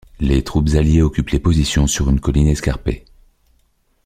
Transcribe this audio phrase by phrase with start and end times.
[0.19, 3.05] Les troupes alliées occupent les positions sur une colline escarpée.